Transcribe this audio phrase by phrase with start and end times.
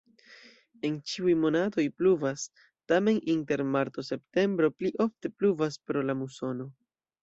[0.87, 2.47] En ĉiuj monatoj pluvas,
[2.93, 6.73] tamen inter marto-septembro pli ofte pluvas pro la musono.